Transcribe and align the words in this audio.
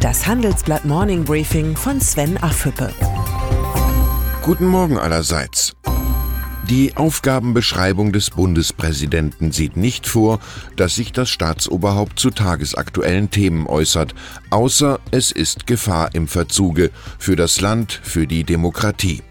Das 0.00 0.28
Handelsblatt 0.28 0.84
Morning 0.84 1.24
Briefing 1.24 1.76
von 1.76 2.00
Sven 2.00 2.38
Affüppe. 2.38 2.92
Guten 4.42 4.66
Morgen 4.66 4.96
allerseits. 4.96 5.74
Die 6.70 6.96
Aufgabenbeschreibung 6.96 8.12
des 8.12 8.30
Bundespräsidenten 8.30 9.50
sieht 9.50 9.76
nicht 9.76 10.06
vor, 10.06 10.38
dass 10.76 10.94
sich 10.94 11.10
das 11.10 11.30
Staatsoberhaupt 11.30 12.20
zu 12.20 12.30
tagesaktuellen 12.30 13.30
Themen 13.30 13.66
äußert, 13.66 14.14
außer 14.50 15.00
es 15.10 15.32
ist 15.32 15.66
Gefahr 15.66 16.14
im 16.14 16.28
Verzuge 16.28 16.92
für 17.18 17.34
das 17.34 17.60
Land, 17.60 17.98
für 18.00 18.28
die 18.28 18.44
Demokratie. 18.44 19.22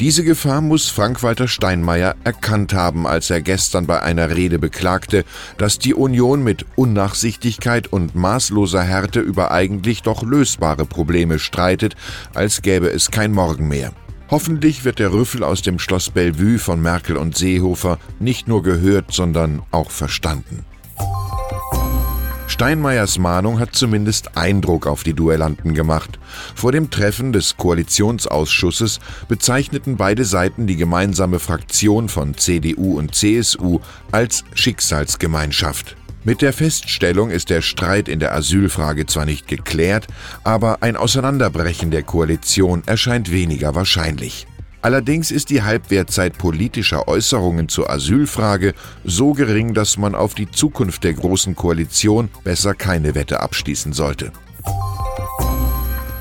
Diese 0.00 0.24
Gefahr 0.24 0.60
muss 0.60 0.88
Frank-Walter 0.88 1.48
Steinmeier 1.48 2.16
erkannt 2.24 2.74
haben, 2.74 3.06
als 3.06 3.30
er 3.30 3.42
gestern 3.42 3.86
bei 3.86 4.02
einer 4.02 4.30
Rede 4.30 4.58
beklagte, 4.58 5.24
dass 5.58 5.78
die 5.78 5.94
Union 5.94 6.42
mit 6.42 6.66
Unnachsichtigkeit 6.76 7.88
und 7.88 8.14
maßloser 8.14 8.82
Härte 8.82 9.20
über 9.20 9.50
eigentlich 9.50 10.02
doch 10.02 10.22
lösbare 10.22 10.86
Probleme 10.86 11.38
streitet, 11.38 11.96
als 12.34 12.62
gäbe 12.62 12.88
es 12.88 13.10
kein 13.10 13.32
Morgen 13.32 13.68
mehr. 13.68 13.92
Hoffentlich 14.30 14.84
wird 14.84 15.00
der 15.00 15.12
Rüffel 15.12 15.42
aus 15.42 15.60
dem 15.62 15.80
Schloss 15.80 16.10
Bellevue 16.10 16.60
von 16.60 16.80
Merkel 16.80 17.16
und 17.16 17.36
Seehofer 17.36 17.98
nicht 18.20 18.46
nur 18.46 18.62
gehört, 18.62 19.12
sondern 19.12 19.62
auch 19.72 19.90
verstanden. 19.90 20.64
Steinmeiers 22.60 23.16
Mahnung 23.16 23.58
hat 23.58 23.74
zumindest 23.74 24.36
Eindruck 24.36 24.86
auf 24.86 25.02
die 25.02 25.14
Duellanten 25.14 25.72
gemacht. 25.72 26.18
Vor 26.54 26.72
dem 26.72 26.90
Treffen 26.90 27.32
des 27.32 27.56
Koalitionsausschusses 27.56 29.00
bezeichneten 29.28 29.96
beide 29.96 30.26
Seiten 30.26 30.66
die 30.66 30.76
gemeinsame 30.76 31.38
Fraktion 31.38 32.10
von 32.10 32.36
CDU 32.36 32.98
und 32.98 33.14
CSU 33.14 33.80
als 34.12 34.44
Schicksalsgemeinschaft. 34.52 35.96
Mit 36.22 36.42
der 36.42 36.52
Feststellung 36.52 37.30
ist 37.30 37.48
der 37.48 37.62
Streit 37.62 38.10
in 38.10 38.18
der 38.18 38.34
Asylfrage 38.34 39.06
zwar 39.06 39.24
nicht 39.24 39.48
geklärt, 39.48 40.06
aber 40.44 40.82
ein 40.82 40.96
Auseinanderbrechen 40.96 41.90
der 41.90 42.02
Koalition 42.02 42.82
erscheint 42.84 43.32
weniger 43.32 43.74
wahrscheinlich. 43.74 44.46
Allerdings 44.82 45.30
ist 45.30 45.50
die 45.50 45.62
Halbwertzeit 45.62 46.38
politischer 46.38 47.06
Äußerungen 47.06 47.68
zur 47.68 47.90
Asylfrage 47.90 48.74
so 49.04 49.34
gering, 49.34 49.74
dass 49.74 49.98
man 49.98 50.14
auf 50.14 50.34
die 50.34 50.50
Zukunft 50.50 51.04
der 51.04 51.12
Großen 51.12 51.54
Koalition 51.54 52.30
besser 52.44 52.74
keine 52.74 53.14
Wette 53.14 53.40
abschließen 53.40 53.92
sollte. 53.92 54.32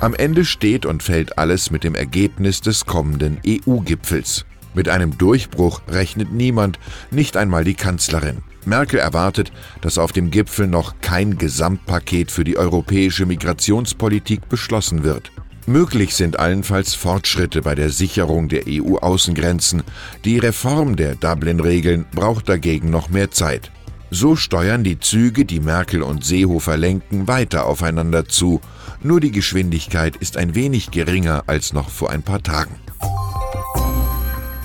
Am 0.00 0.14
Ende 0.14 0.44
steht 0.44 0.86
und 0.86 1.02
fällt 1.02 1.38
alles 1.38 1.70
mit 1.70 1.84
dem 1.84 1.94
Ergebnis 1.94 2.60
des 2.60 2.86
kommenden 2.86 3.40
EU-Gipfels. 3.46 4.44
Mit 4.74 4.88
einem 4.88 5.18
Durchbruch 5.18 5.82
rechnet 5.88 6.32
niemand, 6.32 6.78
nicht 7.10 7.36
einmal 7.36 7.64
die 7.64 7.74
Kanzlerin. 7.74 8.38
Merkel 8.64 9.00
erwartet, 9.00 9.50
dass 9.80 9.98
auf 9.98 10.12
dem 10.12 10.30
Gipfel 10.30 10.66
noch 10.66 11.00
kein 11.00 11.38
Gesamtpaket 11.38 12.30
für 12.30 12.44
die 12.44 12.58
europäische 12.58 13.26
Migrationspolitik 13.26 14.48
beschlossen 14.48 15.04
wird. 15.04 15.32
Möglich 15.68 16.14
sind 16.14 16.38
allenfalls 16.38 16.94
Fortschritte 16.94 17.60
bei 17.60 17.74
der 17.74 17.90
Sicherung 17.90 18.48
der 18.48 18.62
EU-Außengrenzen. 18.66 19.82
Die 20.24 20.38
Reform 20.38 20.96
der 20.96 21.14
Dublin-Regeln 21.14 22.06
braucht 22.10 22.48
dagegen 22.48 22.88
noch 22.88 23.10
mehr 23.10 23.30
Zeit. 23.30 23.70
So 24.10 24.34
steuern 24.34 24.82
die 24.82 24.98
Züge, 24.98 25.44
die 25.44 25.60
Merkel 25.60 26.02
und 26.02 26.24
Seehofer 26.24 26.78
lenken, 26.78 27.28
weiter 27.28 27.66
aufeinander 27.66 28.26
zu. 28.26 28.62
Nur 29.02 29.20
die 29.20 29.30
Geschwindigkeit 29.30 30.16
ist 30.16 30.38
ein 30.38 30.54
wenig 30.54 30.90
geringer 30.90 31.44
als 31.46 31.74
noch 31.74 31.90
vor 31.90 32.08
ein 32.08 32.22
paar 32.22 32.42
Tagen. 32.42 32.76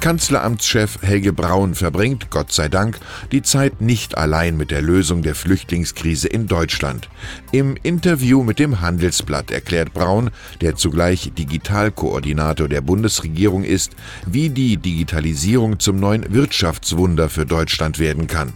Kanzleramtschef 0.03 1.01
Helge 1.01 1.31
Braun 1.31 1.75
verbringt, 1.75 2.29
Gott 2.29 2.51
sei 2.51 2.67
Dank, 2.67 2.99
die 3.31 3.41
Zeit 3.41 3.79
nicht 3.79 4.17
allein 4.17 4.57
mit 4.57 4.69
der 4.69 4.81
Lösung 4.81 5.21
der 5.21 5.33
Flüchtlingskrise 5.33 6.27
in 6.27 6.47
Deutschland. 6.47 7.07
Im 7.53 7.77
Interview 7.83 8.43
mit 8.43 8.59
dem 8.59 8.81
Handelsblatt 8.81 9.49
erklärt 9.49 9.93
Braun, 9.93 10.29
der 10.59 10.75
zugleich 10.75 11.31
Digitalkoordinator 11.37 12.67
der 12.67 12.81
Bundesregierung 12.81 13.63
ist, 13.63 13.93
wie 14.25 14.49
die 14.49 14.75
Digitalisierung 14.75 15.79
zum 15.79 16.01
neuen 16.01 16.33
Wirtschaftswunder 16.33 17.29
für 17.29 17.45
Deutschland 17.45 17.97
werden 17.97 18.27
kann. 18.27 18.51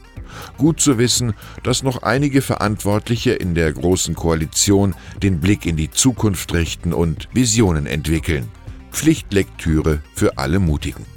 Gut 0.58 0.82
zu 0.82 0.98
wissen, 0.98 1.32
dass 1.64 1.82
noch 1.82 2.04
einige 2.04 2.42
Verantwortliche 2.42 3.32
in 3.32 3.56
der 3.56 3.72
Großen 3.72 4.16
Koalition 4.16 4.96
den 5.24 5.40
Blick 5.40 5.66
in 5.66 5.78
die 5.78 5.92
Zukunft 5.92 6.54
richten 6.54 6.92
und 6.92 7.30
Visionen 7.32 7.86
entwickeln. 7.86 8.50
Pflichtlektüre 8.92 10.02
für 10.14 10.38
alle 10.38 10.60
Mutigen. 10.60 11.17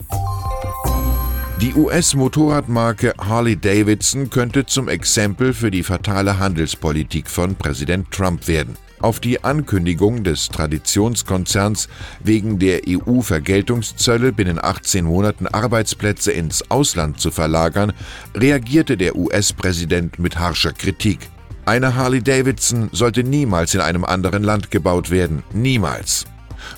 Die 1.60 1.74
US-Motorradmarke 1.74 3.12
Harley 3.18 3.54
Davidson 3.54 4.30
könnte 4.30 4.64
zum 4.64 4.88
Exempel 4.88 5.52
für 5.52 5.70
die 5.70 5.82
fatale 5.82 6.38
Handelspolitik 6.38 7.28
von 7.28 7.54
Präsident 7.54 8.10
Trump 8.10 8.48
werden. 8.48 8.78
Auf 9.00 9.20
die 9.20 9.44
Ankündigung 9.44 10.24
des 10.24 10.48
Traditionskonzerns, 10.48 11.90
wegen 12.24 12.58
der 12.58 12.80
EU-Vergeltungszölle 12.88 14.32
binnen 14.32 14.58
18 14.58 15.04
Monaten 15.04 15.46
Arbeitsplätze 15.48 16.32
ins 16.32 16.70
Ausland 16.70 17.20
zu 17.20 17.30
verlagern, 17.30 17.92
reagierte 18.34 18.96
der 18.96 19.16
US-Präsident 19.16 20.18
mit 20.18 20.38
harscher 20.38 20.72
Kritik. 20.72 21.18
Eine 21.66 21.94
Harley 21.94 22.22
Davidson 22.22 22.88
sollte 22.92 23.22
niemals 23.22 23.74
in 23.74 23.82
einem 23.82 24.06
anderen 24.06 24.44
Land 24.44 24.70
gebaut 24.70 25.10
werden. 25.10 25.42
Niemals. 25.52 26.24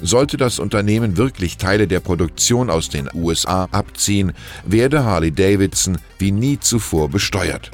Sollte 0.00 0.36
das 0.36 0.58
Unternehmen 0.58 1.16
wirklich 1.16 1.56
Teile 1.56 1.86
der 1.86 2.00
Produktion 2.00 2.70
aus 2.70 2.88
den 2.88 3.08
USA 3.14 3.68
abziehen, 3.72 4.32
werde 4.64 5.04
Harley 5.04 5.32
Davidson 5.32 5.98
wie 6.18 6.32
nie 6.32 6.58
zuvor 6.58 7.08
besteuert. 7.08 7.70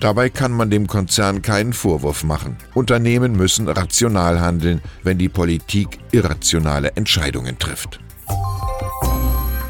Dabei 0.00 0.30
kann 0.30 0.52
man 0.52 0.70
dem 0.70 0.86
Konzern 0.86 1.42
keinen 1.42 1.72
Vorwurf 1.72 2.24
machen. 2.24 2.56
Unternehmen 2.74 3.32
müssen 3.32 3.68
rational 3.68 4.40
handeln, 4.40 4.80
wenn 5.02 5.18
die 5.18 5.28
Politik 5.28 5.98
irrationale 6.10 6.92
Entscheidungen 6.96 7.58
trifft. 7.58 8.00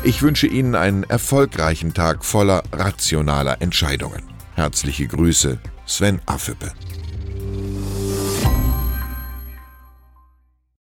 Ich 0.02 0.22
wünsche 0.22 0.46
Ihnen 0.46 0.74
einen 0.74 1.04
erfolgreichen 1.04 1.94
Tag 1.94 2.24
voller 2.24 2.62
rationaler 2.72 3.62
Entscheidungen. 3.62 4.22
Herzliche 4.54 5.06
Grüße, 5.08 5.58
Sven 5.86 6.20
Affüppe. 6.26 6.72